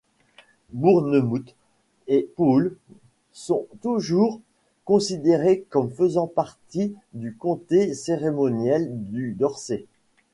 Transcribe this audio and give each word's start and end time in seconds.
Bournemouth 0.73 1.53
et 2.07 2.27
Poole 2.35 2.75
sont 3.33 3.67
toujours 3.83 4.41
considérées 4.83 5.63
comme 5.69 5.91
faisant 5.91 6.25
partie 6.25 6.95
du 7.13 7.35
comté 7.35 7.93
cérémoniel 7.93 8.87
du 8.91 9.33
Dorset. 9.35 9.85